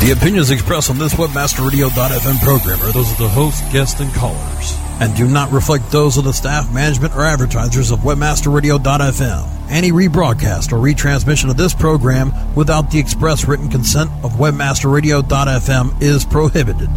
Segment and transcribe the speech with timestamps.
[0.00, 4.74] The opinions expressed on this WebmasterRadio.fm program are those of the host, guests, and callers,
[4.98, 9.46] and do not reflect those of the staff, management, or advertisers of WebmasterRadio.fm.
[9.68, 16.24] Any rebroadcast or retransmission of this program without the express written consent of WebmasterRadio.fm is
[16.24, 16.88] prohibited.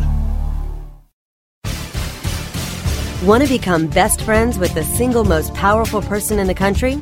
[3.28, 7.02] Want to become best friends with the single most powerful person in the country?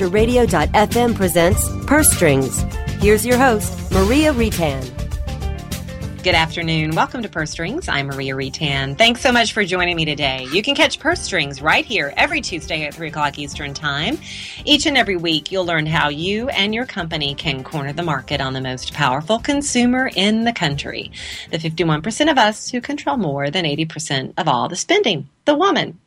[0.00, 2.62] Webmasterradio.fm presents Purse Strings.
[3.02, 4.82] Here's your host, Maria Retan.
[6.22, 6.94] Good afternoon.
[6.94, 7.86] Welcome to Purse Strings.
[7.86, 8.96] I'm Maria Retan.
[8.96, 10.46] Thanks so much for joining me today.
[10.52, 14.18] You can catch Purse Strings right here every Tuesday at 3 o'clock Eastern Time.
[14.64, 18.40] Each and every week, you'll learn how you and your company can corner the market
[18.40, 21.10] on the most powerful consumer in the country,
[21.50, 25.98] the 51% of us who control more than 80% of all the spending the woman.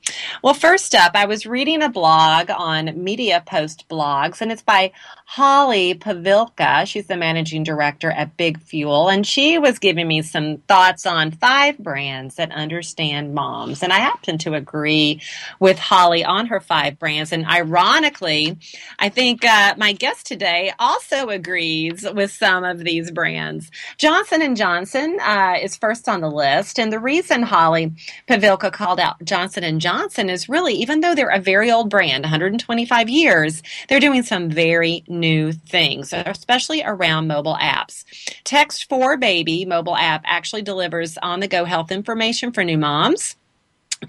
[0.41, 4.91] Well, first up, I was reading a blog on Media Post Blogs, and it's by
[5.25, 6.85] Holly Pavlika.
[6.85, 11.31] She's the managing director at Big Fuel, and she was giving me some thoughts on
[11.31, 13.81] five brands that understand moms.
[13.81, 15.21] And I happen to agree
[15.59, 17.31] with Holly on her five brands.
[17.31, 18.57] And ironically,
[18.99, 23.71] I think uh, my guest today also agrees with some of these brands.
[23.97, 27.93] Johnson and Johnson uh, is first on the list, and the reason Holly
[28.27, 32.21] Pavlika called out Johnson and Johnson is really, even though they're a very old brand,
[32.21, 38.03] 125 years, they're doing some very new things, especially around mobile apps.
[38.43, 43.35] Text for Baby mobile app actually delivers on the go health information for new moms.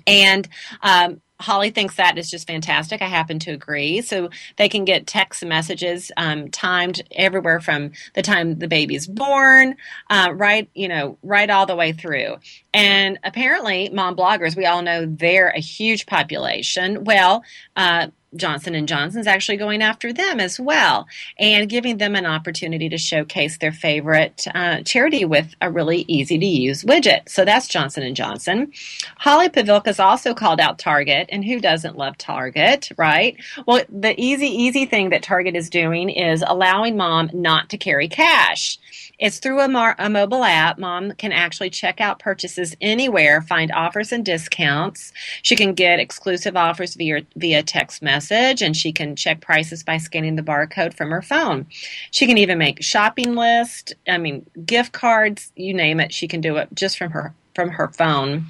[0.07, 0.47] And
[0.83, 3.03] um, Holly thinks that is just fantastic.
[3.03, 4.01] I happen to agree.
[4.01, 9.77] So they can get text messages um, timed everywhere from the time the baby's born,
[10.11, 12.37] uh, right, you know, right all the way through.
[12.73, 17.05] And apparently, mom bloggers, we all know they're a huge population.
[17.05, 17.45] Well,
[17.77, 21.07] uh, Johnson and Johnson's actually going after them as well
[21.39, 26.39] and giving them an opportunity to showcase their favorite uh, charity with a really easy
[26.39, 27.29] to use widget.
[27.29, 28.73] So that's Johnson and Johnson.
[29.19, 33.37] Holly Pavlika's also called out Target, and who doesn't love Target, right?
[33.67, 38.07] Well, the easy, easy thing that Target is doing is allowing mom not to carry
[38.07, 38.79] cash.
[39.19, 40.79] It's through a, mar- a, mobile app.
[40.79, 45.13] Mom can actually check out purchases anywhere, find offers and discounts.
[45.43, 49.99] She can get exclusive offers via via text message, and she can check prices by
[49.99, 51.67] scanning the barcode from her phone.
[52.13, 56.13] She can even make shopping lists, I mean, gift cards, you name it.
[56.13, 58.47] She can do it just from her from her phone.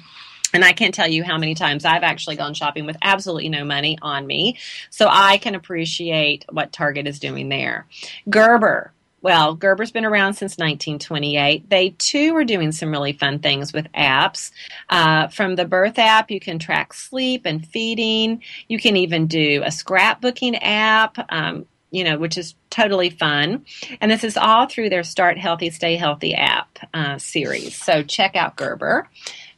[0.55, 3.65] And I can't tell you how many times I've actually gone shopping with absolutely no
[3.65, 4.57] money on me.
[4.89, 7.85] So I can appreciate what Target is doing there.
[8.29, 8.93] Gerber,
[9.25, 11.67] well, Gerber's been around since 1928.
[11.67, 14.51] They too are doing some really fun things with apps.
[14.87, 18.43] Uh, from the birth app, you can track sleep and feeding.
[18.67, 21.17] You can even do a scrapbooking app.
[21.29, 23.65] Um, you know, which is totally fun.
[24.01, 27.75] And this is all through their Start Healthy, Stay Healthy app uh, series.
[27.75, 29.07] So check out Gerber.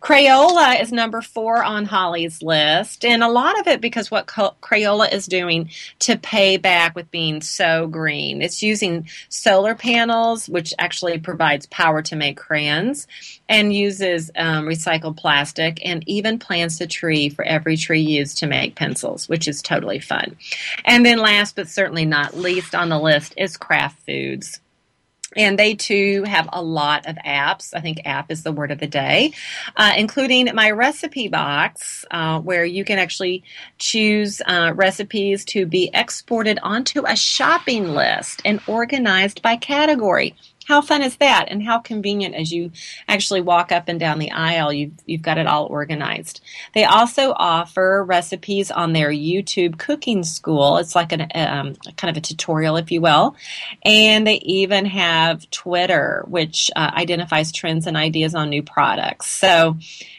[0.01, 5.11] Crayola is number four on Holly's list, and a lot of it because what Crayola
[5.11, 8.41] is doing to pay back with being so green.
[8.43, 13.07] It's using solar panels, which actually provides power to make crayons,
[13.49, 18.47] and uses um, recycled plastic, and even plants a tree for every tree used to
[18.47, 20.37] make pencils, which is totally fun.
[20.85, 24.61] And then, last but certainly not least on the list is Kraft Foods.
[25.37, 27.73] And they too have a lot of apps.
[27.73, 29.33] I think app is the word of the day,
[29.75, 33.43] uh, including my recipe box, uh, where you can actually
[33.77, 40.35] choose uh, recipes to be exported onto a shopping list and organized by category.
[40.67, 41.45] How fun is that?
[41.47, 42.72] And how convenient as you
[43.07, 46.41] actually walk up and down the aisle, you've, you've got it all organized.
[46.74, 50.75] They also offer recipes on their YouTube cooking school.
[50.77, 53.38] It's like an, um, kind of a tutorial, if you will.
[53.86, 59.27] And they even have Twitter, which uh, identifies trends and ideas on new products.
[59.27, 59.77] So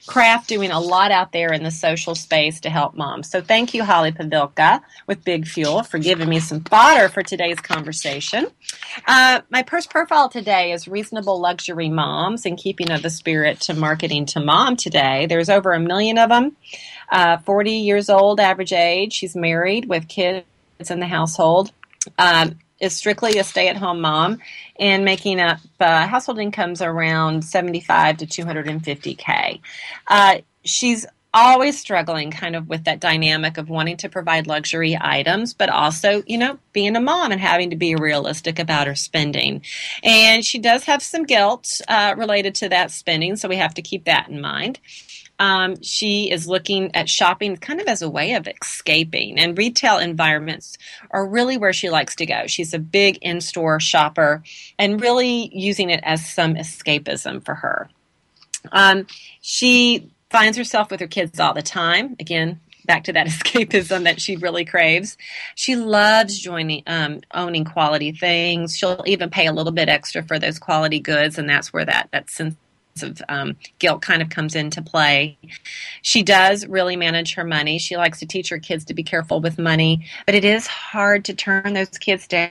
[0.08, 3.30] Kraft doing a lot out there in the social space to help moms.
[3.30, 7.60] So thank you, Holly Pavlika with Big Fuel for giving me some fodder for today's
[7.60, 8.48] conversation.
[9.06, 13.74] Uh, my first profile today is Reasonable Luxury Moms in keeping of the spirit to
[13.74, 15.26] marketing to mom today.
[15.26, 16.56] There's over a million of them.
[17.10, 19.12] Uh, 40 years old, average age.
[19.12, 20.44] She's married with kids
[20.88, 21.72] in the household.
[22.18, 24.38] Um, is strictly a stay-at-home mom
[24.78, 29.60] and making up uh, household incomes around 75 to 250k.
[30.06, 35.52] Uh, she's always struggling kind of with that dynamic of wanting to provide luxury items,
[35.54, 39.62] but also, you know, being a mom and having to be realistic about her spending.
[40.02, 43.82] And she does have some guilt uh, related to that spending, so we have to
[43.82, 44.80] keep that in mind.
[45.40, 49.98] Um, she is looking at shopping kind of as a way of escaping, and retail
[49.98, 50.76] environments
[51.10, 52.46] are really where she likes to go.
[52.46, 54.42] She's a big in store shopper
[54.78, 57.88] and really using it as some escapism for her.
[58.72, 59.06] Um,
[59.40, 62.16] she finds herself with her kids all the time.
[62.20, 65.16] Again, back to that escapism that she really craves.
[65.54, 68.76] She loves joining, um, owning quality things.
[68.76, 72.08] She'll even pay a little bit extra for those quality goods, and that's where that
[72.12, 72.56] that sense
[73.00, 75.38] of um, guilt kind of comes into play.
[76.02, 77.78] She does really manage her money.
[77.78, 81.24] She likes to teach her kids to be careful with money, but it is hard
[81.26, 82.50] to turn those kids down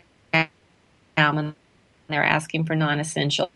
[1.18, 1.56] when
[2.08, 3.50] they're asking for non-essentials.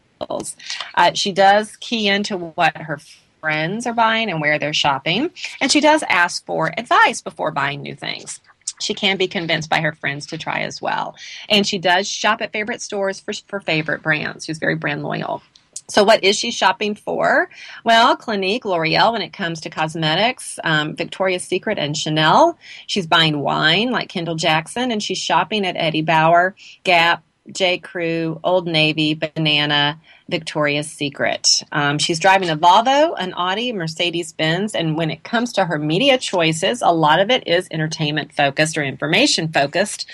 [0.95, 2.99] Uh, she does key into what her
[3.41, 5.31] friends are buying and where they're shopping.
[5.59, 8.39] And she does ask for advice before buying new things.
[8.79, 11.15] She can be convinced by her friends to try as well.
[11.49, 14.45] And she does shop at favorite stores for, for favorite brands.
[14.45, 15.43] She's very brand loyal.
[15.91, 17.49] So, what is she shopping for?
[17.83, 22.57] Well, Clinique, L'Oreal when it comes to cosmetics, um, Victoria's Secret, and Chanel.
[22.87, 26.55] She's buying wine like Kendall Jackson, and she's shopping at Eddie Bauer,
[26.85, 27.79] Gap, J.
[27.79, 29.99] Crew, Old Navy, Banana,
[30.29, 31.63] Victoria's Secret.
[31.71, 35.79] Um, she's driving a Volvo, an Audi, Mercedes Benz, and when it comes to her
[35.79, 40.05] media choices, a lot of it is entertainment focused or information focused.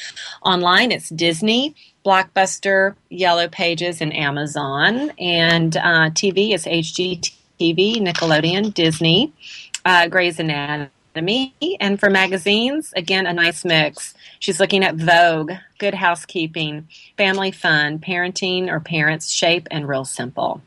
[0.42, 1.76] Online, it's Disney,
[2.06, 5.12] Blockbuster, Yellow Pages, and Amazon.
[5.20, 9.34] And uh, TV is HGTV, Nickelodeon, Disney,
[9.84, 11.54] uh, Grey's Anatomy.
[11.82, 14.14] And for magazines, again, a nice mix.
[14.40, 16.88] She's looking at Vogue, Good Housekeeping,
[17.18, 20.62] Family Fun, Parenting or Parents, Shape, and Real Simple.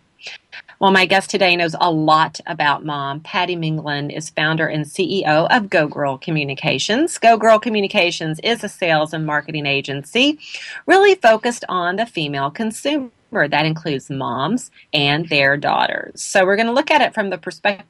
[0.81, 3.20] Well, my guest today knows a lot about mom.
[3.20, 7.19] Patty Minglin is founder and CEO of Go Girl Communications.
[7.19, 10.38] Go Girl Communications is a sales and marketing agency
[10.87, 13.11] really focused on the female consumer.
[13.31, 16.22] That includes moms and their daughters.
[16.22, 17.87] So we're going to look at it from the perspective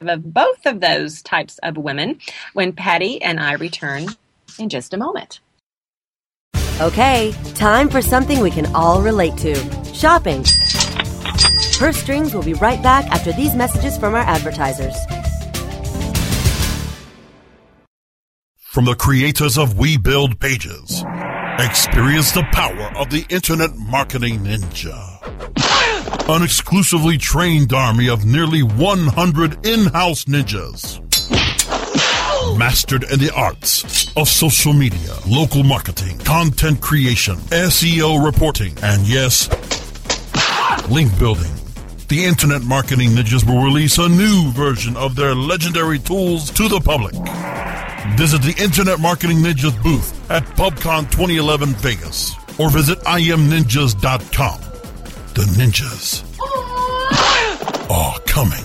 [0.00, 2.20] of both of those types of women
[2.52, 4.06] when Patty and I return
[4.58, 5.40] in just a moment.
[6.80, 9.54] Okay, time for something we can all relate to
[9.92, 10.44] shopping.
[11.76, 14.94] Purse Strings will be right back after these messages from our advertisers.
[18.56, 21.04] From the creators of We Build Pages,
[21.58, 25.18] experience the power of the Internet Marketing Ninja.
[26.28, 31.07] An exclusively trained army of nearly 100 in-house ninjas
[32.58, 39.48] mastered in the arts of social media, local marketing, content creation, SEO reporting, and yes,
[40.90, 41.52] link building.
[42.08, 46.80] The Internet Marketing Ninjas will release a new version of their legendary tools to the
[46.80, 47.14] public.
[48.16, 54.60] Visit the Internet Marketing Ninjas booth at PubCon 2011 Vegas or visit imninjas.com.
[55.34, 56.24] The ninjas
[57.90, 58.64] are coming.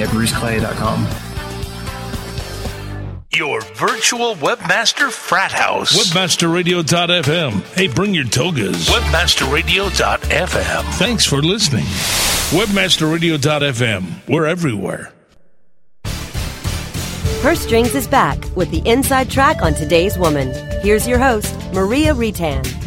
[0.00, 1.06] at bruceclay.com.
[3.34, 5.96] Your virtual webmaster frat house.
[5.96, 7.62] Webmasterradio.fm.
[7.74, 8.88] Hey, bring your togas.
[8.88, 10.84] Webmasterradio.fm.
[10.98, 11.84] Thanks for listening.
[12.52, 14.28] Webmasterradio.fm.
[14.28, 15.12] We're everywhere.
[17.40, 20.52] Purse Strings is back with the inside track on today's woman.
[20.82, 22.81] Here's your host, Maria Retan.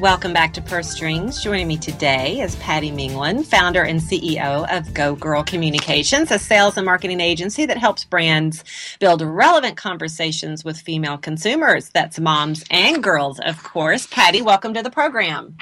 [0.00, 1.42] Welcome back to Purse Strings.
[1.42, 6.76] Joining me today is Patty Minglin, founder and CEO of Go Girl Communications, a sales
[6.76, 8.62] and marketing agency that helps brands
[9.00, 11.88] build relevant conversations with female consumers.
[11.88, 14.06] That's moms and girls, of course.
[14.06, 15.56] Patty, welcome to the program.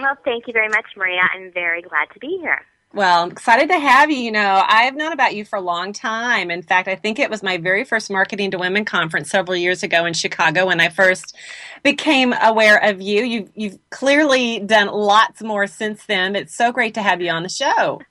[0.00, 1.22] Well, thank you very much, Maria.
[1.34, 2.60] I'm very glad to be here.
[2.94, 4.18] Well, I'm excited to have you.
[4.18, 6.50] You know, I have known about you for a long time.
[6.50, 9.82] In fact, I think it was my very first Marketing to Women conference several years
[9.82, 11.34] ago in Chicago when I first
[11.82, 13.24] became aware of you.
[13.24, 16.36] You've, you've clearly done lots more since then.
[16.36, 18.02] It's so great to have you on the show.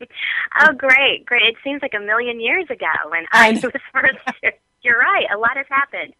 [0.60, 1.42] oh, great, great.
[1.42, 4.54] It seems like a million years ago when I, I was first
[4.84, 5.26] you're right.
[5.34, 6.14] A lot has happened.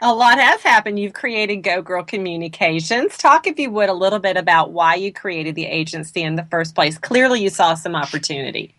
[0.00, 0.98] A lot has happened.
[0.98, 3.16] You've created Go Girl Communications.
[3.18, 6.44] Talk, if you would, a little bit about why you created the agency in the
[6.44, 6.98] first place.
[6.98, 8.74] Clearly, you saw some opportunity.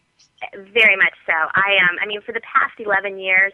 [0.53, 1.33] Very much so.
[1.33, 3.53] I um, I mean, for the past 11 years,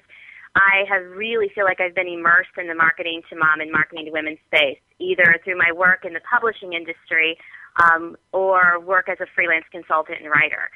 [0.55, 4.05] I have really feel like I've been immersed in the marketing to mom and marketing
[4.05, 7.37] to women space, either through my work in the publishing industry
[7.79, 10.69] um, or work as a freelance consultant and writer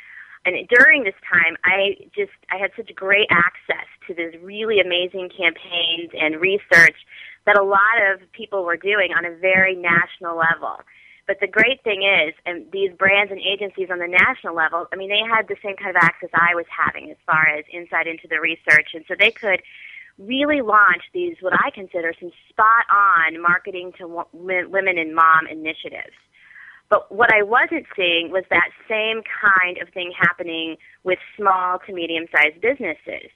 [0.45, 5.29] and during this time, I just I had such great access to these really amazing
[5.35, 6.95] campaigns and research
[7.45, 10.77] that a lot of people were doing on a very national level.
[11.27, 14.95] But the great thing is, and these brands and agencies on the national level, I
[14.95, 18.05] mean, they had the same kind of access I was having as far as insight
[18.05, 19.61] into the research, and so they could
[20.19, 26.13] really launch these what I consider some spot on marketing to women and mom initiatives.
[26.89, 31.93] But what I wasn't seeing was that same kind of thing happening with small to
[31.93, 33.31] medium sized businesses.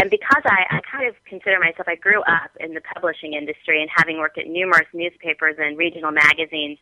[0.00, 3.80] And because I, I kind of consider myself, I grew up in the publishing industry
[3.80, 6.78] and having worked at numerous newspapers and regional magazines,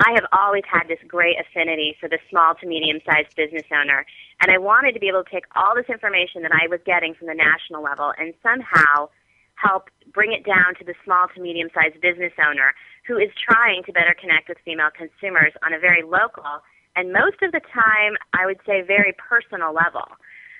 [0.00, 4.06] I have always had this great affinity for the small to medium sized business owner.
[4.40, 7.14] And I wanted to be able to take all this information that I was getting
[7.14, 9.10] from the national level and somehow
[9.58, 12.74] help bring it down to the small to medium sized business owner
[13.06, 16.62] who is trying to better connect with female consumers on a very local
[16.98, 20.02] and most of the time, I would say, very personal level.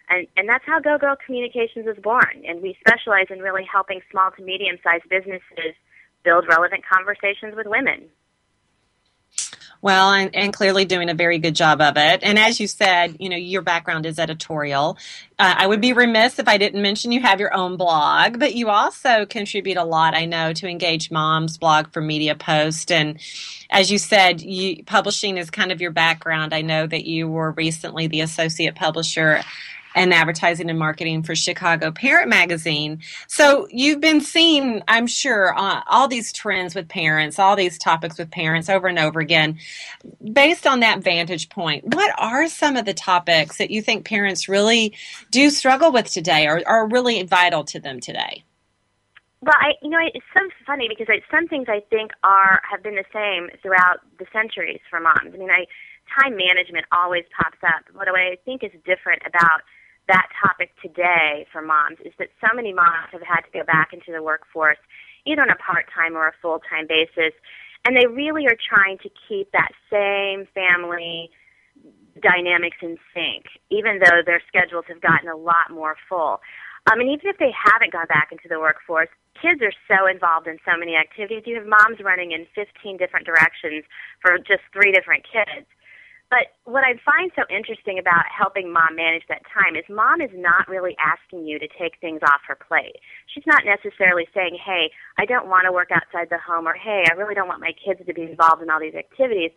[0.09, 2.47] And, and that's how Go Girl Communications was born.
[2.47, 5.75] And we specialize in really helping small to medium sized businesses
[6.23, 8.07] build relevant conversations with women.
[9.81, 12.25] Well, and, and, clearly doing a very good job of it.
[12.25, 14.99] And as you said, you know, your background is editorial.
[15.39, 18.57] Uh, I would be remiss if I didn't mention you have your own blog, but
[18.57, 22.91] you also contribute a lot, I know, to Engage Mom's blog for Media Post.
[22.91, 23.21] And
[23.71, 26.53] as you said, you, publishing is kind of your background.
[26.53, 29.43] I know that you were recently the associate publisher
[29.95, 33.01] and advertising and marketing for Chicago Parent Magazine.
[33.27, 38.19] So you've been seeing, I'm sure, uh, all these trends with parents, all these topics
[38.19, 39.59] with parents over and over again.
[40.33, 44.49] Based on that vantage point, what are some of the topics that you think parents
[44.49, 44.95] really
[45.31, 48.45] do struggle with today or are really vital to them today?
[49.41, 52.97] Well, I, you know, it's so funny because some things I think are have been
[52.97, 55.33] the same throughout the centuries for moms.
[55.33, 55.67] I mean, I
[56.21, 57.85] time management always pops up.
[57.93, 59.63] What I think is different about
[60.09, 63.93] that topic today for moms is that so many moms have had to go back
[63.93, 64.79] into the workforce
[65.27, 67.33] either on a part-time or a full-time basis
[67.85, 71.31] and they really are trying to keep that same family
[72.21, 76.41] dynamics in sync even though their schedules have gotten a lot more full.
[76.91, 80.47] Um, and even if they haven't gone back into the workforce kids are so involved
[80.47, 81.47] in so many activities.
[81.47, 83.87] You have moms running in 15 different directions
[84.21, 85.67] for just three different kids
[86.31, 90.31] but what I find so interesting about helping mom manage that time is mom is
[90.35, 92.97] not really asking you to take things off her plate.
[93.33, 97.05] She's not necessarily saying, hey, I don't want to work outside the home, or hey,
[97.11, 99.53] I really don't want my kids to be involved in all these activities.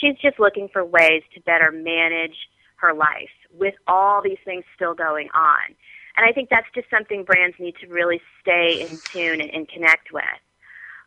[0.00, 2.36] She's just looking for ways to better manage
[2.76, 5.76] her life with all these things still going on.
[6.16, 9.68] And I think that's just something brands need to really stay in tune and, and
[9.68, 10.24] connect with.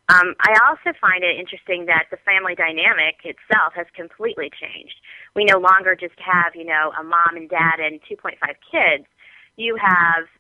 [0.10, 4.96] Um, I also find it interesting that the family dynamic itself has completely changed.
[5.36, 8.40] We no longer just have, you know, a mom and dad and 2.5
[8.72, 9.06] kids.
[9.58, 10.32] You have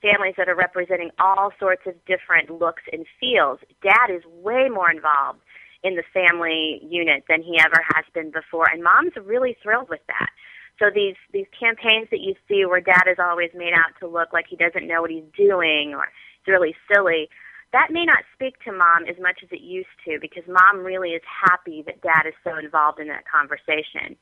[0.00, 3.58] families that are representing all sorts of different looks and feels.
[3.82, 5.40] Dad is way more involved
[5.82, 10.00] in the family unit than he ever has been before, and mom's really thrilled with
[10.06, 10.30] that.
[10.78, 14.32] So these these campaigns that you see where dad is always made out to look
[14.32, 17.28] like he doesn't know what he's doing or it's really silly
[17.72, 21.10] that may not speak to mom as much as it used to because mom really
[21.10, 24.16] is happy that dad is so involved in that conversation.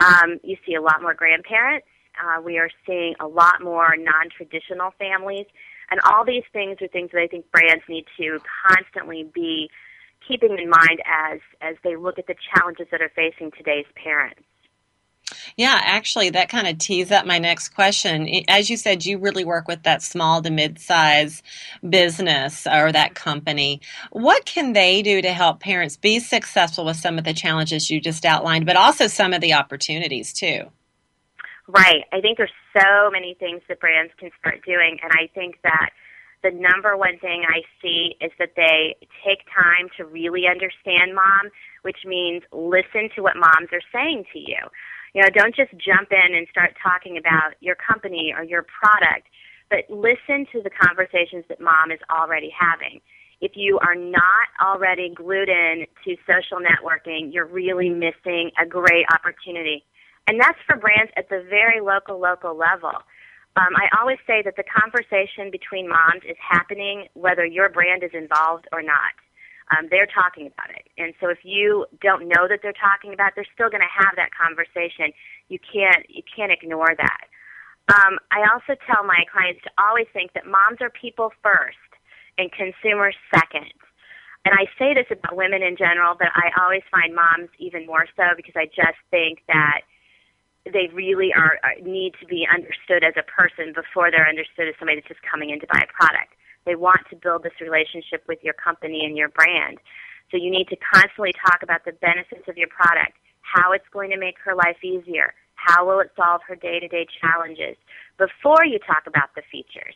[0.00, 1.86] Um, you see a lot more grandparents.
[2.20, 5.46] Uh, we are seeing a lot more non-traditional families,
[5.90, 9.70] and all these things are things that I think brands need to constantly be
[10.26, 14.42] keeping in mind as as they look at the challenges that are facing today's parents.
[15.56, 18.28] Yeah, actually, that kind of tees up my next question.
[18.48, 21.42] As you said, you really work with that small to mid size
[21.88, 23.80] business or that company.
[24.10, 28.00] What can they do to help parents be successful with some of the challenges you
[28.00, 30.64] just outlined, but also some of the opportunities too?
[31.68, 32.04] Right.
[32.12, 35.90] I think there's so many things that brands can start doing, and I think that
[36.42, 41.50] the number one thing I see is that they take time to really understand mom,
[41.82, 44.58] which means listen to what moms are saying to you.
[45.14, 49.28] You know, don't just jump in and start talking about your company or your product,
[49.68, 53.00] but listen to the conversations that mom is already having.
[53.40, 59.04] If you are not already glued in to social networking, you're really missing a great
[59.12, 59.84] opportunity.
[60.28, 63.02] And that's for brands at the very local, local level.
[63.56, 68.12] Um, I always say that the conversation between moms is happening whether your brand is
[68.14, 69.12] involved or not.
[69.70, 73.32] Um, they're talking about it, and so if you don't know that they're talking about,
[73.32, 75.14] it, they're still going to have that conversation.
[75.48, 77.24] You can't you can't ignore that.
[77.88, 81.78] Um, I also tell my clients to always think that moms are people first
[82.38, 83.70] and consumers second.
[84.44, 88.06] And I say this about women in general, but I always find moms even more
[88.16, 89.82] so because I just think that
[90.66, 94.74] they really are, are need to be understood as a person before they're understood as
[94.78, 96.34] somebody that's just coming in to buy a product.
[96.64, 99.78] They want to build this relationship with your company and your brand.
[100.30, 104.10] So you need to constantly talk about the benefits of your product, how it's going
[104.10, 107.76] to make her life easier, how will it solve her day-to-day challenges
[108.18, 109.94] before you talk about the features.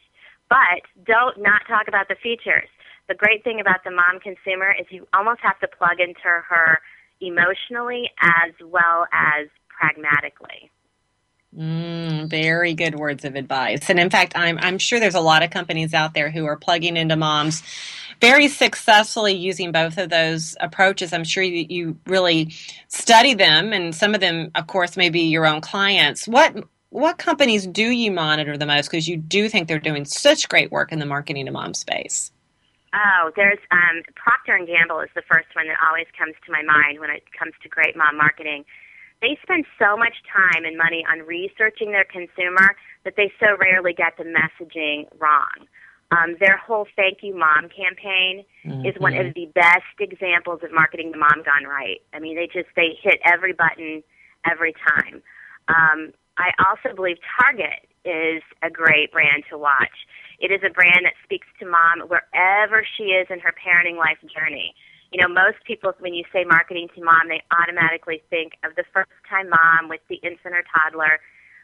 [0.49, 2.69] But don't not talk about the features.
[3.09, 6.81] The great thing about the mom consumer is you almost have to plug into her
[7.21, 10.71] emotionally as well as pragmatically.
[11.57, 13.89] Mm, very good words of advice.
[13.89, 16.57] And in fact, I'm, I'm sure there's a lot of companies out there who are
[16.57, 17.63] plugging into moms
[18.21, 21.13] very successfully using both of those approaches.
[21.13, 22.55] I'm sure you, you really
[22.89, 26.27] study them, and some of them, of course, may be your own clients.
[26.29, 30.49] What what companies do you monitor the most because you do think they're doing such
[30.49, 32.33] great work in the marketing to mom space?
[32.95, 36.63] Oh, there's um, Procter and Gamble is the first one that always comes to my
[36.63, 38.65] mind when it comes to great mom marketing
[39.23, 43.93] they spend so much time and money on researching their consumer that they so rarely
[43.93, 45.67] get the messaging wrong.
[46.13, 48.87] Um, their whole Thank You Mom campaign mm-hmm.
[48.87, 52.01] is one of the best examples of marketing the mom gone right.
[52.15, 54.05] I mean, they just they hit every button
[54.49, 55.23] every time.
[55.67, 60.07] Um, I also believe Target is a great brand to watch.
[60.39, 64.19] It is a brand that speaks to mom wherever she is in her parenting life
[64.31, 64.75] journey
[65.17, 68.85] you know, most people, when you say marketing to mom, they automatically think of the
[68.93, 71.21] first time mom with the infant or toddler.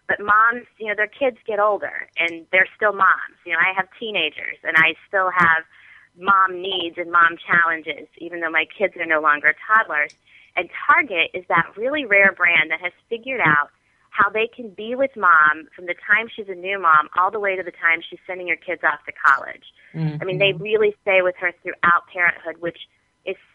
[0.09, 3.37] But moms, you know, their kids get older and they're still moms.
[3.45, 5.69] You know, I have teenagers and I still have
[6.17, 10.17] mom needs and mom challenges, even though my kids are no longer toddlers.
[10.57, 13.69] And Target is that really rare brand that has figured out
[14.09, 17.41] how they can be with mom from the time she's a new mom all the
[17.41, 19.77] way to the time she's sending her kids off to college.
[19.93, 20.23] Mm-hmm.
[20.23, 22.79] I mean, they really stay with her throughout parenthood, which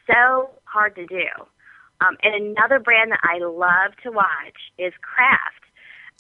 [0.08, 1.28] so hard to do.
[2.02, 5.66] Um, and another brand that I love to watch is Kraft.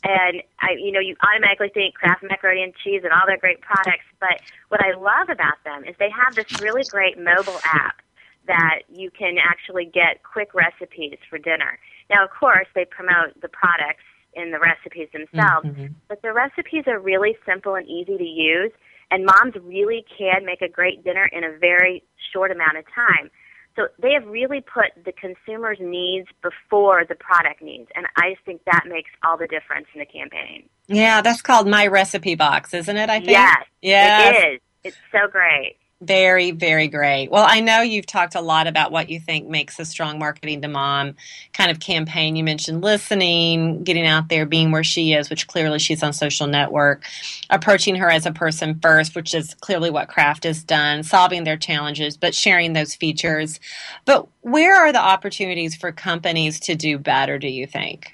[0.04, 3.62] And I, you know, you automatically think Kraft macaroni and cheese and all their great
[3.62, 4.06] products.
[4.20, 8.02] But what I love about them is they have this really great mobile app
[8.48, 11.80] that you can actually get quick recipes for dinner.
[12.10, 15.94] Now, of course, they promote the products in the recipes themselves, mm-hmm.
[16.08, 18.72] but the recipes are really simple and easy to use.
[19.10, 23.32] And moms really can make a great dinner in a very short amount of time.
[23.78, 27.88] So they have really put the consumer's needs before the product needs.
[27.96, 30.68] And I just think that makes all the difference in the campaign.
[30.88, 33.10] Yeah, that's called My Recipe Box, isn't it?
[33.10, 33.30] I think.
[33.30, 33.64] Yes.
[33.82, 34.36] Yes.
[34.36, 34.62] It is.
[34.84, 35.78] It's so great.
[36.00, 37.32] Very, very great.
[37.32, 40.62] Well, I know you've talked a lot about what you think makes a strong marketing
[40.62, 41.16] to mom
[41.54, 42.36] kind of campaign.
[42.36, 46.46] You mentioned listening, getting out there, being where she is, which clearly she's on social
[46.46, 47.04] network,
[47.50, 51.58] approaching her as a person first, which is clearly what Kraft has done, solving their
[51.58, 53.60] challenges, but sharing those features.
[54.06, 58.14] But where are the opportunities for companies to do better, do you think?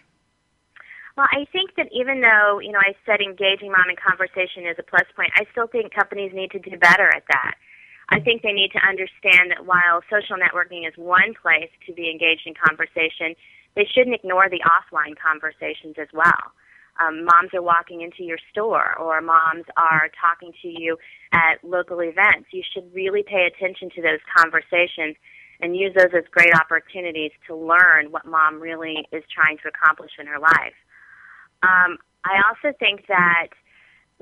[1.17, 4.77] Well, I think that even though, you know, I said engaging mom in conversation is
[4.79, 7.55] a plus point, I still think companies need to do better at that.
[8.13, 12.11] I think they need to understand that while social networking is one place to be
[12.11, 13.33] engaged in conversation,
[13.75, 16.53] they shouldn't ignore the offline conversations as well.
[17.01, 20.97] Um, moms are walking into your store or moms are talking to you
[21.33, 22.53] at local events.
[22.53, 25.17] You should really pay attention to those conversations
[25.59, 30.11] and use those as great opportunities to learn what mom really is trying to accomplish
[30.19, 30.77] in her life.
[31.63, 33.49] Um, I also think that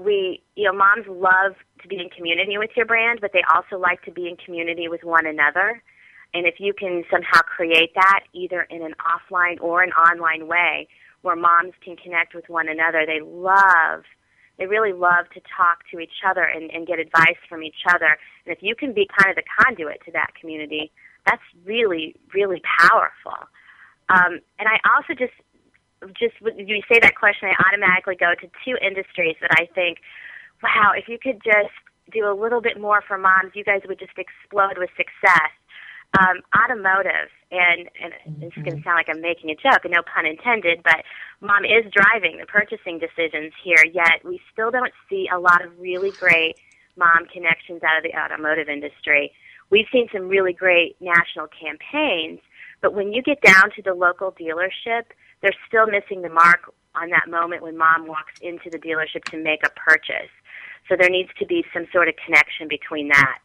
[0.03, 3.77] we, you know, moms love to be in community with your brand, but they also
[3.77, 5.81] like to be in community with one another.
[6.33, 10.87] And if you can somehow create that either in an offline or an online way
[11.21, 13.05] where moms can connect with one another.
[13.05, 14.03] They love,
[14.57, 18.17] they really love to talk to each other and, and get advice from each other.
[18.45, 20.91] And if you can be kind of the conduit to that community,
[21.25, 23.47] that's really, really powerful.
[24.09, 25.33] Um, and I also just,
[26.19, 29.99] just when you say that question, I automatically go to two industries that I think,
[30.63, 31.73] wow, if you could just
[32.11, 35.51] do a little bit more for moms, you guys would just explode with success.
[36.19, 38.11] Um, automotive, and, and
[38.43, 41.07] it's going to sound like I'm making a joke, no pun intended, but
[41.39, 45.71] mom is driving the purchasing decisions here, yet we still don't see a lot of
[45.79, 46.59] really great
[46.97, 49.31] mom connections out of the automotive industry.
[49.69, 52.41] We've seen some really great national campaigns,
[52.81, 57.09] but when you get down to the local dealership, they're still missing the mark on
[57.09, 60.31] that moment when mom walks into the dealership to make a purchase.
[60.89, 63.39] So there needs to be some sort of connection between that.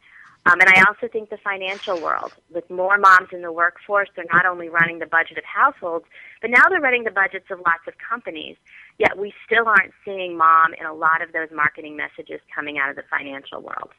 [0.47, 4.25] Um, and I also think the financial world, with more moms in the workforce, they're
[4.33, 6.07] not only running the budget of households,
[6.41, 8.57] but now they're running the budgets of lots of companies.
[8.99, 12.91] Yet we still aren't seeing mom in a lot of those marketing messages coming out
[12.91, 13.91] of the financial world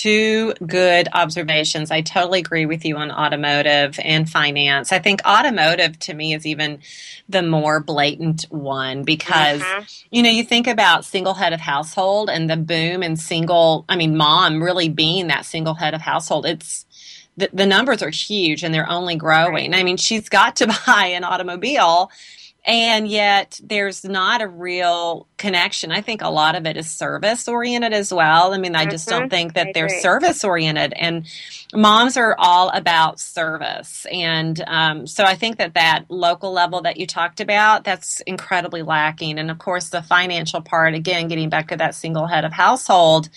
[0.00, 1.90] two good observations.
[1.90, 4.92] I totally agree with you on automotive and finance.
[4.92, 6.80] I think automotive to me is even
[7.28, 9.84] the more blatant one because, mm-hmm.
[10.10, 13.96] you know, you think about single head of household and the boom and single, I
[13.96, 16.44] mean, mom really being that single head of household.
[16.44, 16.84] It's,
[17.38, 19.72] the, the numbers are huge and they're only growing.
[19.72, 19.80] Right.
[19.80, 22.10] I mean, she's got to buy an automobile
[22.66, 25.92] and yet there's not a real connection.
[25.92, 28.52] I think a lot of it is service oriented as well.
[28.52, 29.30] I mean, I just don't mm-hmm.
[29.30, 31.26] think that they're service oriented, and
[31.72, 34.04] moms are all about service.
[34.10, 38.82] And um, so I think that that local level that you talked about that's incredibly
[38.82, 39.38] lacking.
[39.38, 43.28] And of course, the financial part again, getting back to that single head of household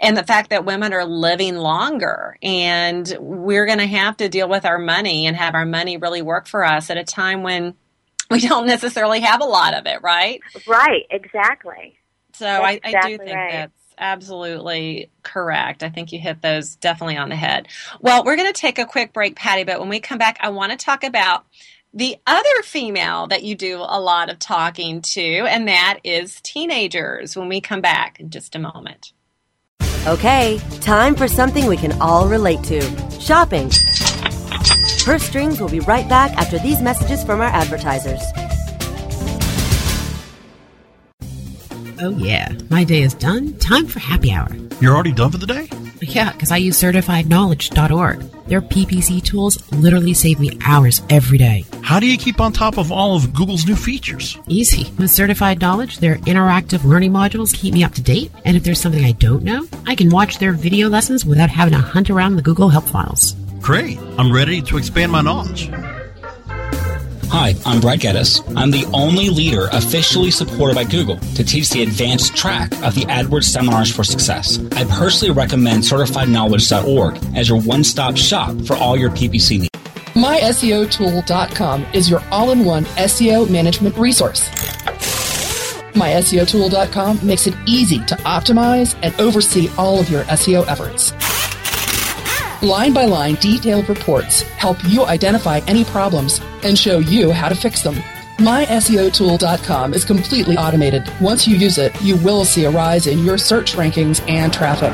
[0.00, 4.48] and the fact that women are living longer and we're going to have to deal
[4.48, 7.74] with our money and have our money really work for us at a time when
[8.30, 10.40] we don't necessarily have a lot of it, right?
[10.66, 11.98] Right, exactly.
[12.34, 13.52] So I, I, do think right.
[13.52, 15.82] that's absolutely correct.
[15.82, 17.68] I think you hit those definitely on the head.
[18.00, 20.50] Well, we're going to take a quick break, Patty, but when we come back, I
[20.50, 21.46] want to talk about
[21.94, 27.36] the other female that you do a lot of talking to, and that is teenagers
[27.36, 29.12] when we come back in just a moment.
[30.06, 32.80] Okay, time for something we can all relate to
[33.18, 33.70] shopping.
[35.04, 38.20] Purse Strings will be right back after these messages from our advertisers.
[42.00, 42.52] Oh, yeah.
[42.68, 43.54] My day is done.
[43.58, 44.48] Time for happy hour.
[44.80, 45.68] You're already done for the day?
[46.02, 48.20] Yeah, because I use CertifiedKnowledge.org.
[48.48, 51.64] Their PPC tools literally save me hours every day.
[51.82, 54.38] How do you keep on top of all of Google's new features?
[54.46, 54.92] Easy.
[54.98, 58.30] With Certified Knowledge, their interactive learning modules keep me up to date.
[58.44, 61.72] And if there's something I don't know, I can watch their video lessons without having
[61.72, 63.34] to hunt around the Google Help files.
[63.66, 63.98] Great.
[64.16, 65.68] I'm ready to expand my knowledge.
[67.32, 68.40] Hi, I'm Brad Geddes.
[68.54, 73.00] I'm the only leader officially supported by Google to teach the advanced track of the
[73.06, 74.60] AdWords Seminars for Success.
[74.76, 79.70] I personally recommend CertifiedKnowledge.org as your one-stop shop for all your PPC needs.
[80.14, 84.48] MySEOTool.com is your all-in-one SEO management resource.
[85.94, 91.12] MySEOTool.com makes it easy to optimize and oversee all of your SEO efforts.
[92.66, 97.54] Line by line, detailed reports help you identify any problems and show you how to
[97.54, 97.94] fix them.
[98.38, 101.08] MySEOTool.com is completely automated.
[101.20, 104.92] Once you use it, you will see a rise in your search rankings and traffic.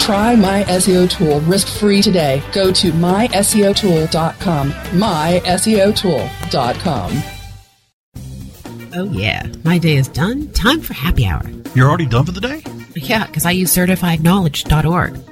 [0.00, 2.42] Try My SEO Tool risk-free today.
[2.52, 4.72] Go to myseotool.com.
[4.72, 7.22] myseotool.com.
[8.94, 10.48] Oh yeah, my day is done.
[10.52, 11.42] Time for happy hour.
[11.74, 12.62] You're already done for the day?
[12.96, 15.31] Yeah, because I use CertifiedKnowledge.org.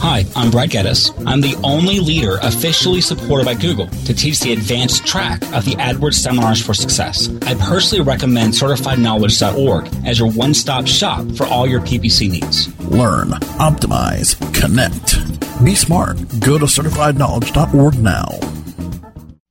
[0.00, 1.10] Hi, I'm Brad Geddes.
[1.26, 5.72] I'm the only leader officially supported by Google to teach the advanced track of the
[5.72, 7.28] AdWords Seminars for Success.
[7.42, 12.68] I personally recommend CertifiedKnowledge.org as your one-stop shop for all your PPC needs.
[12.84, 15.16] Learn, optimize, connect.
[15.64, 16.16] Be smart.
[16.38, 18.26] Go to CertifiedKnowledge.org now.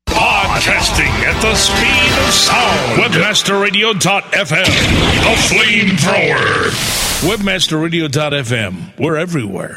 [0.08, 3.02] Podcasting at the speed of sound.
[3.02, 4.66] WebmasterRadio.fm.
[5.24, 6.72] The flamethrower.
[7.30, 8.98] WebmasterRadio.fm.
[8.98, 9.76] We're everywhere.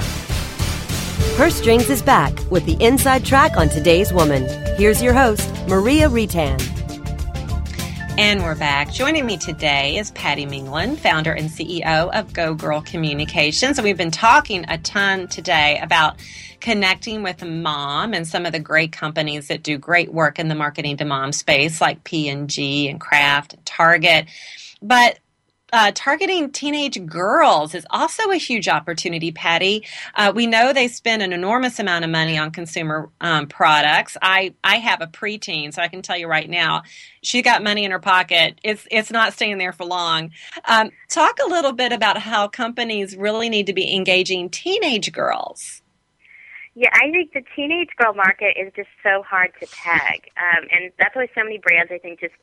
[1.36, 4.46] Purse Strings is back with the inside track on today's woman.
[4.76, 6.60] Here's your host, Maria Retan.
[8.18, 8.92] And we're back.
[8.92, 13.78] Joining me today is Patty Minglin, founder and CEO of Go Girl Communications.
[13.78, 16.16] And we've been talking a ton today about
[16.60, 20.54] connecting with mom and some of the great companies that do great work in the
[20.54, 24.26] marketing to mom space like P&G and Kraft and Target.
[24.82, 25.18] But
[25.72, 29.86] uh, targeting teenage girls is also a huge opportunity, Patty.
[30.14, 34.16] Uh, we know they spend an enormous amount of money on consumer um, products.
[34.22, 36.82] I, I have a preteen, so I can tell you right now,
[37.22, 38.58] she got money in her pocket.
[38.64, 40.30] It's it's not staying there for long.
[40.64, 45.82] Um, talk a little bit about how companies really need to be engaging teenage girls.
[46.74, 50.92] Yeah, I think the teenage girl market is just so hard to tag, um, and
[50.98, 52.34] that's why so many brands I think just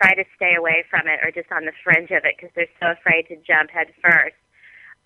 [0.00, 2.70] try to stay away from it or just on the fringe of it because they're
[2.80, 4.38] so afraid to jump head first,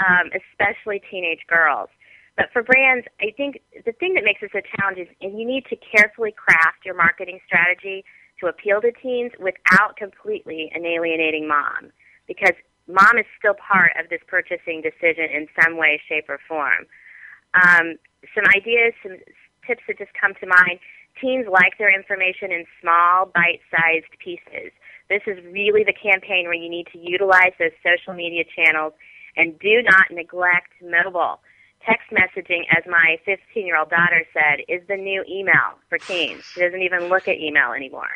[0.01, 1.89] um, especially teenage girls.
[2.37, 5.67] But for brands, I think the thing that makes this a challenge is you need
[5.71, 8.05] to carefully craft your marketing strategy
[8.41, 11.91] to appeal to teens without completely alienating mom
[12.29, 12.55] because
[12.87, 16.87] mom is still part of this purchasing decision in some way, shape, or form.
[17.55, 17.99] Um,
[18.35, 19.19] some ideas, some
[19.67, 20.79] tips that just come to mind
[21.21, 24.71] Teens like their information in small, bite-sized pieces.
[25.09, 28.93] This is really the campaign where you need to utilize those social media channels
[29.37, 31.41] and do not neglect mobile.
[31.87, 36.45] Text messaging, as my 15 year old daughter said, is the new email for teens.
[36.53, 38.11] She doesn't even look at email anymore.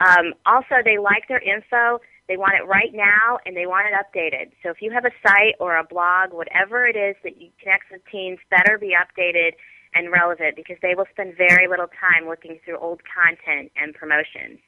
[0.00, 2.00] Um, also, they like their info.
[2.28, 4.52] They want it right now and they want it updated.
[4.62, 7.90] So if you have a site or a blog, whatever it is that you connect
[7.90, 9.52] with teens, better be updated
[9.94, 14.60] and relevant because they will spend very little time looking through old content and promotions.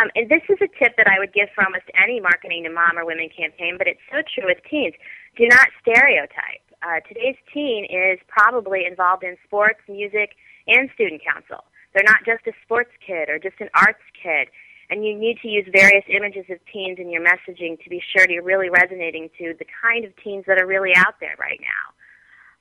[0.00, 2.70] Um, and this is a tip that I would give for almost any marketing to
[2.70, 4.94] mom or women campaign, but it's so true with teens.
[5.36, 6.64] Do not stereotype.
[6.82, 10.34] Uh, today's teen is probably involved in sports, music,
[10.66, 11.64] and student council.
[11.92, 14.48] They're not just a sports kid or just an arts kid.
[14.88, 18.26] And you need to use various images of teens in your messaging to be sure
[18.28, 21.84] you're really resonating to the kind of teens that are really out there right now.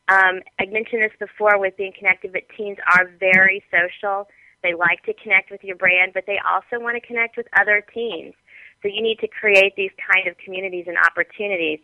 [0.07, 4.27] Um, I mentioned this before with being connected, but teens are very social.
[4.63, 7.83] They like to connect with your brand, but they also want to connect with other
[7.93, 8.33] teens.
[8.81, 11.79] So you need to create these kind of communities and opportunities.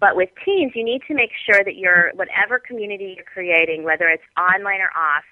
[0.00, 4.08] But with teens, you need to make sure that your whatever community you're creating, whether
[4.08, 5.24] it's online or off,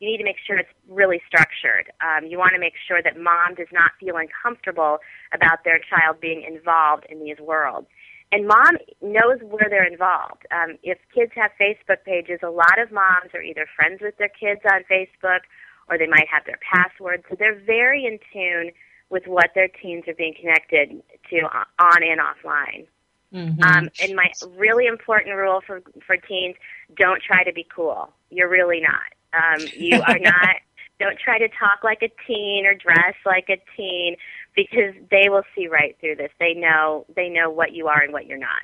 [0.00, 1.92] you need to make sure it's really structured.
[2.00, 4.98] Um, you want to make sure that mom does not feel uncomfortable
[5.32, 7.86] about their child being involved in these worlds
[8.32, 10.46] and mom knows where they're involved.
[10.54, 14.30] Um, if kids have Facebook pages, a lot of moms are either friends with their
[14.30, 15.50] kids on Facebook
[15.90, 17.24] or they might have their passwords.
[17.28, 18.72] So they're very in tune
[19.10, 21.36] with what their teens are being connected to
[21.78, 22.86] on and offline.
[23.34, 23.62] Mm-hmm.
[23.62, 26.56] Um, and my really important rule for for teens:
[26.96, 28.12] don't try to be cool.
[28.30, 29.12] You're really not.
[29.32, 30.56] Um, you are not.
[30.98, 34.16] Don't try to talk like a teen or dress like a teen
[34.54, 36.30] because they will see right through this.
[36.38, 38.62] They know they know what you are and what you're not.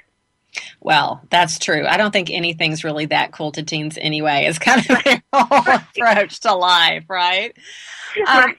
[0.80, 1.86] Well, that's true.
[1.86, 4.44] I don't think anything's really that cool to teens anyway.
[4.46, 7.56] It's kind of their whole approach to life, right?
[8.26, 8.56] Um,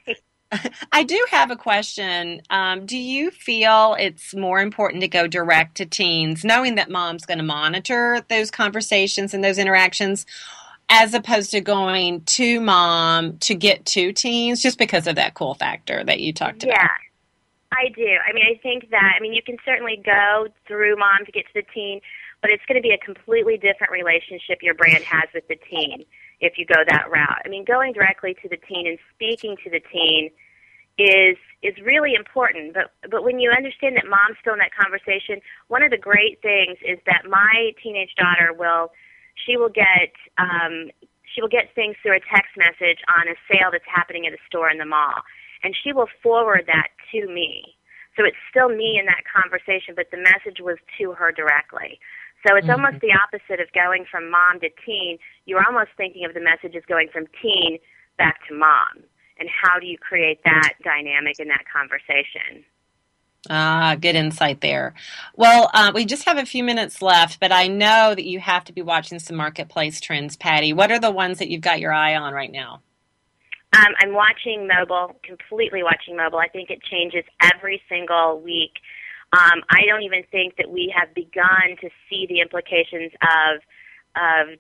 [0.92, 2.42] I do have a question.
[2.50, 7.26] Um, do you feel it's more important to go direct to teens, knowing that mom's
[7.26, 10.26] going to monitor those conversations and those interactions,
[10.90, 15.56] as opposed to going to mom to get to teens, just because of that cool
[15.56, 16.92] factor that you talked about?
[17.78, 18.18] I do.
[18.26, 21.46] I mean, I think that, I mean, you can certainly go through mom to get
[21.54, 22.02] to the teen,
[22.42, 26.06] but it's going to be a completely different relationship your brand has with the teen
[26.40, 27.42] if you go that route.
[27.46, 30.32] I mean, going directly to the teen and speaking to the teen
[30.98, 32.74] is is really important.
[32.74, 36.42] But but when you understand that mom's still in that conversation, one of the great
[36.42, 38.92] things is that my teenage daughter will
[39.46, 40.90] she will get um
[41.34, 44.42] she will get things through a text message on a sale that's happening at a
[44.50, 45.22] store in the mall
[45.64, 47.78] and she will forward that to me.
[48.16, 52.00] So it's still me in that conversation, but the message was to her directly.
[52.46, 52.86] So it's mm-hmm.
[52.86, 55.18] almost the opposite of going from mom to teen.
[55.46, 57.78] You're almost thinking of the messages going from teen
[58.18, 59.06] back to mom.
[59.40, 62.66] And how do you create that dynamic in that conversation?
[63.50, 64.94] Ah, good insight there.
[65.36, 68.66] Well, uh, we just have a few minutes left, but I know that you have
[68.66, 70.74] to be watching some marketplace trends, Patty.
[70.74, 72.82] What are the ones that you've got your eye on right now?
[73.74, 76.40] Um, I'm watching mobile, completely watching mobile.
[76.40, 78.80] I think it changes every single week.
[79.34, 83.62] Um, I don't even think that we have begun to see the implications of
[84.16, 84.58] of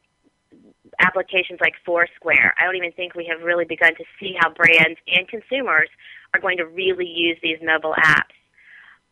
[0.99, 2.53] applications like Foursquare.
[2.59, 5.89] I don't even think we have really begun to see how brands and consumers
[6.33, 8.35] are going to really use these mobile apps.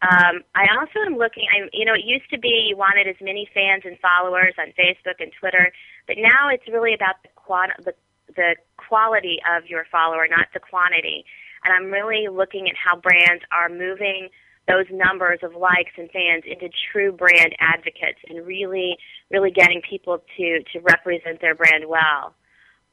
[0.02, 1.48] Um, I also am looking.
[1.50, 4.74] I, you know, it used to be you wanted as many fans and followers on
[4.78, 5.72] Facebook and Twitter,
[6.06, 7.94] but now it's really about the quad, the
[8.36, 11.26] the quality of your follower, not the quantity.
[11.64, 14.30] And I'm really looking at how brands are moving
[14.68, 18.98] those numbers of likes and fans into true brand advocates and really,
[19.30, 22.34] really getting people to, to represent their brand well.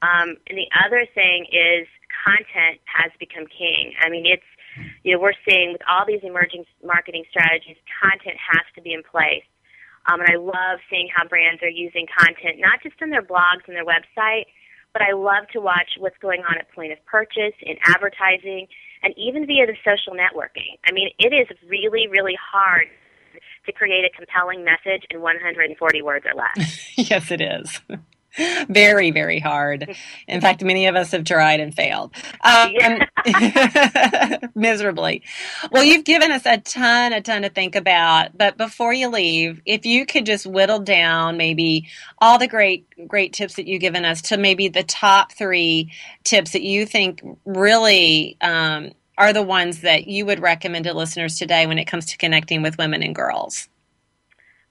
[0.01, 1.87] Um, and the other thing is
[2.25, 3.93] content has become king.
[4.03, 4.45] I mean, it's,
[5.03, 9.01] you know, we're seeing with all these emerging marketing strategies, content has to be in
[9.01, 9.45] place.
[10.05, 13.63] Um, and I love seeing how brands are using content, not just in their blogs
[13.67, 14.51] and their website,
[14.93, 18.67] but I love to watch what's going on at point of purchase, in advertising,
[19.01, 20.77] and even via the social networking.
[20.85, 22.87] I mean, it is really, really hard
[23.65, 26.97] to create a compelling message in 140 words or less.
[26.97, 27.81] yes, it is.
[28.69, 29.95] very, very hard.
[30.27, 34.37] In fact, many of us have tried and failed um, yeah.
[34.55, 35.21] miserably.
[35.71, 38.37] Well, you've given us a ton, a ton to think about.
[38.37, 41.87] But before you leave, if you could just whittle down maybe
[42.19, 45.91] all the great, great tips that you've given us to maybe the top three
[46.23, 51.37] tips that you think really um, are the ones that you would recommend to listeners
[51.37, 53.69] today when it comes to connecting with women and girls.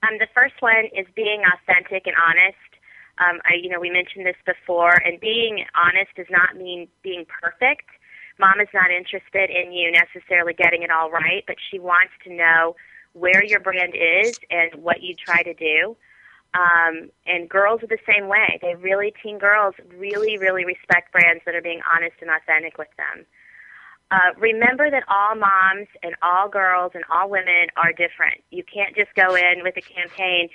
[0.03, 2.72] Um, the first one is being authentic and honest.
[3.19, 7.27] Um, I, you know, we mentioned this before, and being honest does not mean being
[7.27, 7.89] perfect.
[8.39, 12.33] Mom is not interested in you necessarily getting it all right, but she wants to
[12.33, 12.75] know
[13.13, 15.97] where your brand is and what you try to do.
[16.55, 18.59] Um, and girls are the same way.
[18.61, 22.89] They really, teen girls really, really respect brands that are being honest and authentic with
[22.97, 23.25] them.
[24.11, 28.45] Uh, remember that all moms and all girls and all women are different.
[28.51, 30.51] You can't just go in with a campaign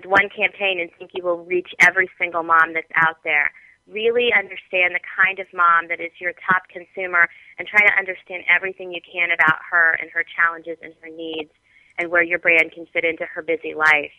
[0.00, 3.52] with one campaign and think you will reach every single mom that's out there.
[3.86, 8.44] Really understand the kind of mom that is your top consumer and try to understand
[8.48, 11.50] everything you can about her and her challenges and her needs
[11.98, 14.14] and where your brand can fit into her busy life.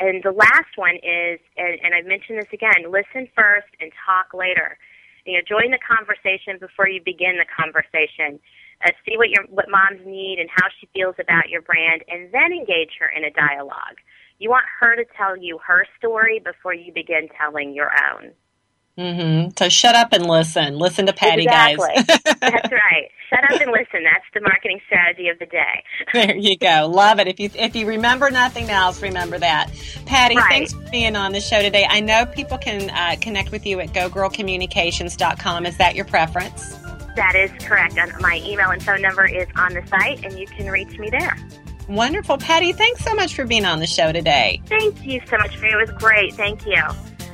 [0.00, 4.34] And the last one is, and, and I've mentioned this again, listen first and talk
[4.34, 4.78] later.
[5.26, 8.40] You know, join the conversation before you begin the conversation.
[8.84, 12.34] Uh, see what your what moms need and how she feels about your brand, and
[12.34, 14.02] then engage her in a dialogue.
[14.38, 18.32] You want her to tell you her story before you begin telling your own.
[18.98, 19.50] Mm-hmm.
[19.58, 20.78] So shut up and listen.
[20.78, 21.88] Listen to Patty, exactly.
[21.96, 22.06] guys.
[22.40, 23.10] That's right.
[23.28, 24.04] Shut up and listen.
[24.04, 25.82] That's the marketing strategy of the day.
[26.12, 26.88] There you go.
[26.92, 27.26] Love it.
[27.26, 29.72] If you if you remember nothing else, remember that.
[30.06, 30.48] Patty, right.
[30.48, 31.86] thanks for being on the show today.
[31.88, 35.66] I know people can uh, connect with you at gogirlcommunications.com.
[35.66, 36.76] Is that your preference?
[37.16, 37.96] That is correct.
[38.20, 41.36] My email and phone number is on the site, and you can reach me there.
[41.88, 42.38] Wonderful.
[42.38, 44.60] Patty, thanks so much for being on the show today.
[44.66, 46.34] Thank you so much, It was great.
[46.34, 46.82] Thank you.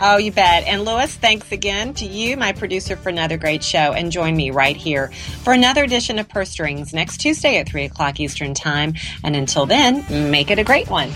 [0.03, 0.65] Oh, you bet.
[0.67, 3.93] And Lewis, thanks again to you, my producer, for another great show.
[3.93, 5.09] And join me right here
[5.43, 8.95] for another edition of Purse Strings next Tuesday at 3 o'clock Eastern Time.
[9.23, 11.11] And until then, make it a great one.